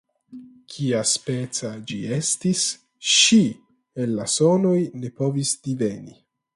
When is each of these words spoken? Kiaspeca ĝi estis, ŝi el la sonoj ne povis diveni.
Kiaspeca 0.75 1.69
ĝi 1.91 1.99
estis, 2.17 2.65
ŝi 3.13 3.39
el 4.05 4.19
la 4.21 4.29
sonoj 4.41 4.77
ne 5.03 5.17
povis 5.23 5.57
diveni. 5.69 6.19